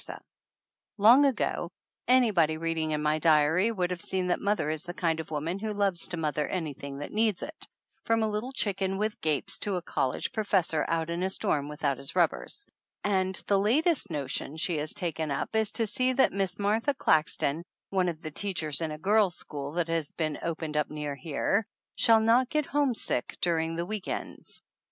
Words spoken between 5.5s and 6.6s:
who loves to mother